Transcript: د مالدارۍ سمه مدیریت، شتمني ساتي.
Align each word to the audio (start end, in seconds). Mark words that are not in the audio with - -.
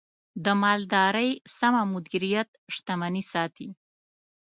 د 0.45 0.45
مالدارۍ 0.61 1.29
سمه 1.59 1.81
مدیریت، 1.93 2.49
شتمني 2.75 3.23
ساتي. 3.31 3.69